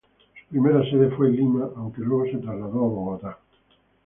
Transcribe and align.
Su 0.35 0.45
primera 0.49 0.83
sede 0.89 1.11
fue 1.15 1.29
Lima, 1.29 1.69
aunque 1.75 2.01
luego 2.01 2.25
se 2.25 2.39
trasladó 2.43 2.79
a 2.85 2.87
Bogotá. 2.87 3.37